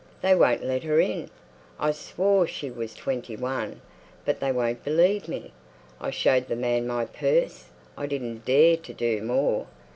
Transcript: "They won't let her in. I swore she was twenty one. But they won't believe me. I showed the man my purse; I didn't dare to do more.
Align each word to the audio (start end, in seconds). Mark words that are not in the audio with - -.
"They 0.23 0.33
won't 0.33 0.63
let 0.63 0.81
her 0.81 0.99
in. 0.99 1.29
I 1.79 1.91
swore 1.91 2.47
she 2.47 2.71
was 2.71 2.95
twenty 2.95 3.35
one. 3.35 3.81
But 4.25 4.39
they 4.39 4.51
won't 4.51 4.83
believe 4.83 5.27
me. 5.27 5.51
I 5.99 6.09
showed 6.09 6.47
the 6.47 6.55
man 6.55 6.87
my 6.87 7.05
purse; 7.05 7.65
I 7.95 8.07
didn't 8.07 8.43
dare 8.43 8.77
to 8.77 8.93
do 8.95 9.21
more. 9.21 9.67